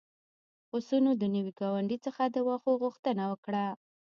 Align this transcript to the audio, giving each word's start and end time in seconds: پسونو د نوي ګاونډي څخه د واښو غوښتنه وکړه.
پسونو 0.69 1.11
د 1.17 1.23
نوي 1.35 1.51
ګاونډي 1.59 1.97
څخه 2.05 2.23
د 2.27 2.35
واښو 2.47 2.71
غوښتنه 2.83 3.23
وکړه. 3.31 3.65